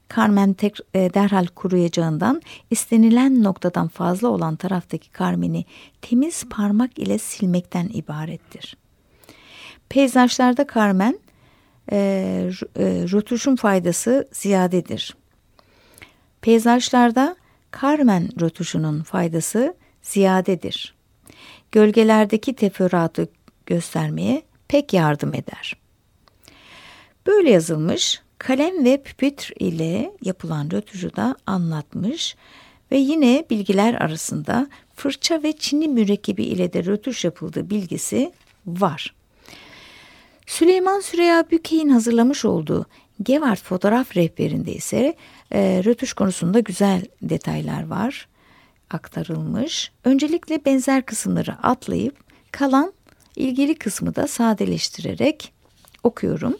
karmen 0.09 0.53
tek, 0.53 0.79
e, 0.95 1.15
derhal 1.15 1.47
kuruyacağından 1.47 2.43
istenilen 2.71 3.43
noktadan 3.43 3.89
fazla 3.89 4.29
olan 4.29 4.57
taraftaki 4.57 5.11
karmeni 5.11 5.65
temiz 6.03 6.45
parmak 6.51 6.99
ile 6.99 7.19
silmekten 7.19 7.91
ibarettir. 7.95 8.77
Peyzajlarda 9.89 10.67
karmen 10.67 11.19
e, 11.93 11.97
e, 11.97 12.85
rötuşun 12.85 13.57
faydası 13.57 14.29
ziyadedir. 14.33 15.17
Peyzajlarda 16.41 17.37
karmen 17.71 18.29
rötuşunun 18.41 19.03
faydası 19.03 19.75
ziyadedir. 20.03 20.94
Gölgelerdeki 21.75 22.55
teferruatı 22.55 23.29
göstermeye 23.67 24.43
pek 24.69 24.93
yardım 24.93 25.35
eder. 25.35 25.77
Böyle 27.27 27.51
yazılmış 27.51 28.23
kalem 28.39 28.85
ve 28.85 29.03
püpitr 29.03 29.53
ile 29.61 30.13
yapılan 30.23 30.71
rötuşu 30.71 31.17
da 31.17 31.37
anlatmış 31.47 32.37
ve 32.93 32.97
yine 32.97 33.45
bilgiler 33.51 33.95
arasında 33.95 34.69
fırça 34.95 35.43
ve 35.43 35.53
çini 35.53 35.89
mürekkebi 35.89 36.45
ile 36.45 36.73
de 36.73 36.85
rötuş 36.85 37.25
yapıldığı 37.25 37.71
bilgisi 37.71 38.33
var. 38.67 39.15
Süleyman 40.47 41.01
Süreyya 41.01 41.45
Bükey'in 41.51 41.89
hazırlamış 41.89 42.45
olduğu 42.45 42.87
Gevart 43.23 43.63
fotoğraf 43.63 44.17
rehberinde 44.17 44.73
ise 44.73 45.15
e, 45.53 45.83
rötuş 45.85 46.13
konusunda 46.13 46.61
güzel 46.61 47.05
detaylar 47.23 47.87
var 47.87 48.29
aktarılmış. 48.95 49.93
Öncelikle 50.05 50.65
benzer 50.65 51.07
kısımları 51.07 51.53
atlayıp 51.63 52.17
kalan 52.53 52.93
ilgili 53.37 53.75
kısmı 53.75 54.15
da 54.15 54.27
sadeleştirerek 54.27 55.53
okuyorum. 56.03 56.57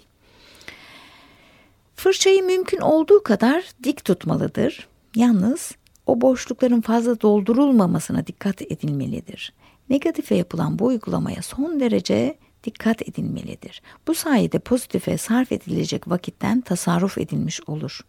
Fırçayı 1.95 2.43
mümkün 2.43 2.79
olduğu 2.81 3.23
kadar 3.23 3.65
dik 3.83 4.05
tutmalıdır. 4.05 4.89
Yalnız 5.17 5.73
o 6.07 6.21
boşlukların 6.21 6.81
fazla 6.81 7.21
doldurulmamasına 7.21 8.27
dikkat 8.27 8.63
edilmelidir. 8.63 9.53
Negatife 9.91 10.35
yapılan 10.35 10.79
bu 10.79 10.87
uygulamaya 10.87 11.43
son 11.43 11.81
derece 11.81 12.39
dikkat 12.65 13.09
edilmelidir. 13.09 13.83
Bu 14.09 14.15
sayede 14.15 14.59
pozitife 14.59 15.19
sarf 15.19 15.53
edilecek 15.53 16.09
vakitten 16.09 16.61
tasarruf 16.61 17.19
edilmiş 17.19 17.61
olur. 17.67 18.01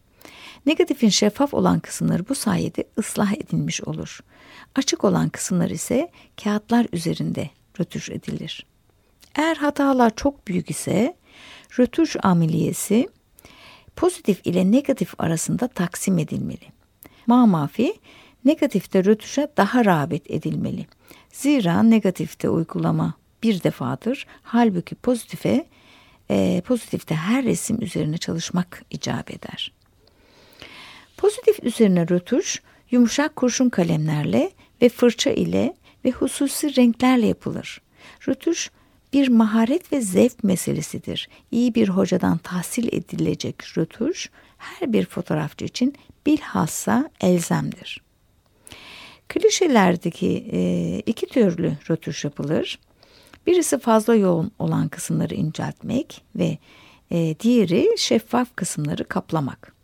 Negatifin 0.65 1.09
şeffaf 1.09 1.53
olan 1.53 1.79
kısımları 1.79 2.29
bu 2.29 2.35
sayede 2.35 2.83
ıslah 2.99 3.33
edilmiş 3.33 3.81
olur. 3.81 4.19
Açık 4.75 5.03
olan 5.03 5.29
kısımlar 5.29 5.69
ise 5.69 6.11
kağıtlar 6.43 6.88
üzerinde 6.91 7.49
rötuş 7.79 8.09
edilir. 8.09 8.65
Eğer 9.35 9.55
hatalar 9.55 10.15
çok 10.15 10.47
büyük 10.47 10.69
ise 10.69 11.17
rötuş 11.79 12.15
ameliyesi 12.23 13.09
pozitif 13.95 14.47
ile 14.47 14.71
negatif 14.71 15.13
arasında 15.17 15.67
taksim 15.67 16.19
edilmeli. 16.19 16.65
Mamafi 17.27 17.93
negatifte 18.45 19.03
rötuşa 19.03 19.47
daha 19.57 19.85
rağbet 19.85 20.31
edilmeli. 20.31 20.85
Zira 21.31 21.83
negatifte 21.83 22.49
uygulama 22.49 23.13
bir 23.43 23.63
defadır. 23.63 24.27
Halbuki 24.43 24.95
pozitife 24.95 25.65
e, 26.29 26.61
pozitifte 26.65 27.15
her 27.15 27.45
resim 27.45 27.81
üzerine 27.81 28.17
çalışmak 28.17 28.83
icap 28.89 29.31
eder. 29.31 29.71
Pozitif 31.17 31.63
üzerine 31.63 32.08
rötuş 32.08 32.62
yumuşak 32.91 33.36
kurşun 33.36 33.69
kalemlerle 33.69 34.51
ve 34.82 34.89
fırça 34.89 35.30
ile 35.30 35.73
ve 36.06 36.12
hususi 36.12 36.75
renklerle 36.75 37.28
yapılır. 37.28 37.82
Rötuş 38.28 38.71
bir 39.13 39.28
maharet 39.28 39.93
ve 39.93 40.01
zevk 40.01 40.43
meselesidir. 40.43 41.30
İyi 41.51 41.75
bir 41.75 41.89
hocadan 41.89 42.38
tahsil 42.38 42.88
edilecek 42.93 43.78
rötuş 43.78 44.30
her 44.58 44.93
bir 44.93 45.06
fotoğrafçı 45.06 45.65
için 45.65 45.95
bilhassa 46.25 47.10
elzemdir. 47.21 48.01
Klişelerdeki 49.28 50.47
e, 50.51 50.99
iki 51.06 51.25
türlü 51.25 51.78
rötuş 51.89 52.23
yapılır. 52.23 52.80
Birisi 53.47 53.80
fazla 53.80 54.15
yoğun 54.15 54.51
olan 54.60 54.88
kısımları 54.88 55.36
inceltmek 55.36 56.23
ve 56.36 56.58
e, 57.12 57.36
diğeri 57.39 57.89
şeffaf 57.97 58.56
kısımları 58.56 59.04
kaplamak. 59.04 59.74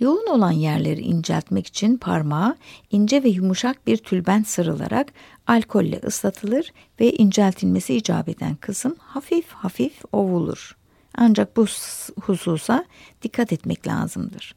Yoğun 0.00 0.26
olan 0.26 0.52
yerleri 0.52 1.00
inceltmek 1.00 1.66
için 1.66 1.96
parmağa 1.96 2.56
ince 2.90 3.22
ve 3.22 3.28
yumuşak 3.28 3.86
bir 3.86 3.96
tülbent 3.96 4.48
sarılarak 4.48 5.12
alkolle 5.46 6.00
ıslatılır 6.06 6.72
ve 7.00 7.12
inceltilmesi 7.12 7.94
icap 7.94 8.28
eden 8.28 8.54
kısım 8.54 8.96
hafif 8.98 9.48
hafif 9.52 10.04
ovulur. 10.12 10.76
Ancak 11.14 11.56
bu 11.56 11.66
hususa 12.20 12.84
dikkat 13.22 13.52
etmek 13.52 13.86
lazımdır. 13.86 14.54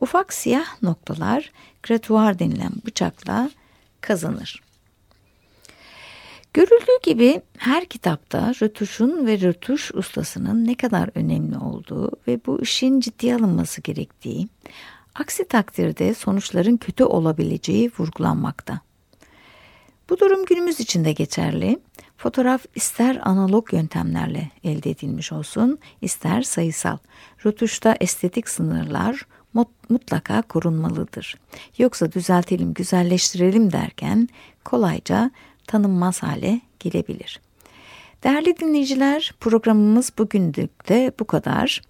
Ufak 0.00 0.32
siyah 0.32 0.82
noktalar 0.82 1.52
gratuar 1.82 2.38
denilen 2.38 2.72
bıçakla 2.86 3.50
kazanır. 4.00 4.65
Görüldüğü 6.56 7.00
gibi 7.02 7.40
her 7.58 7.84
kitapta 7.84 8.52
rötuşun 8.62 9.26
ve 9.26 9.40
rötuş 9.40 9.90
ustasının 9.94 10.66
ne 10.66 10.74
kadar 10.74 11.10
önemli 11.14 11.58
olduğu 11.58 12.10
ve 12.28 12.40
bu 12.46 12.62
işin 12.62 13.00
ciddiye 13.00 13.34
alınması 13.34 13.80
gerektiği, 13.80 14.48
aksi 15.14 15.48
takdirde 15.48 16.14
sonuçların 16.14 16.76
kötü 16.76 17.04
olabileceği 17.04 17.90
vurgulanmakta. 17.98 18.80
Bu 20.10 20.18
durum 20.18 20.44
günümüz 20.44 20.80
için 20.80 21.04
de 21.04 21.12
geçerli. 21.12 21.78
Fotoğraf 22.16 22.64
ister 22.74 23.18
analog 23.22 23.72
yöntemlerle 23.72 24.50
elde 24.64 24.90
edilmiş 24.90 25.32
olsun, 25.32 25.78
ister 26.00 26.42
sayısal. 26.42 26.98
Rötuşta 27.46 27.96
estetik 28.00 28.48
sınırlar 28.48 29.26
mutlaka 29.88 30.42
korunmalıdır. 30.42 31.34
Yoksa 31.78 32.12
düzeltelim, 32.12 32.74
güzelleştirelim 32.74 33.72
derken 33.72 34.28
kolayca 34.64 35.30
tanınmaz 35.66 36.22
hale 36.22 36.60
gelebilir. 36.80 37.40
Değerli 38.24 38.58
dinleyiciler 38.58 39.34
programımız 39.40 40.12
bugünlük 40.18 40.88
de 40.88 41.12
bu 41.20 41.24
kadar. 41.24 41.82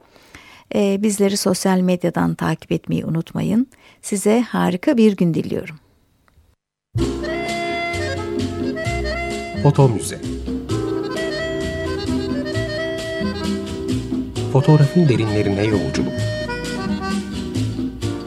Ee, 0.74 1.02
bizleri 1.02 1.36
sosyal 1.36 1.80
medyadan 1.80 2.34
takip 2.34 2.72
etmeyi 2.72 3.04
unutmayın. 3.04 3.66
Size 4.02 4.40
harika 4.40 4.96
bir 4.96 5.16
gün 5.16 5.34
diliyorum. 5.34 5.76
Foto 9.62 9.88
Müze 9.88 10.20
Fotoğrafın 14.52 15.08
derinlerine 15.08 15.64
yolculuk 15.64 16.12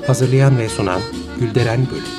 Hazırlayan 0.07 0.57
ve 0.57 0.69
sunan 0.69 1.01
Gülderen 1.39 1.87
Bölüm 1.91 2.18